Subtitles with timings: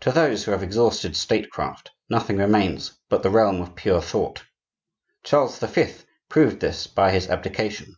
[0.00, 4.44] To those who have exhausted statecraft, nothing remains but the realm of pure thought.
[5.22, 7.94] Charles the Fifth proved this by his abdication.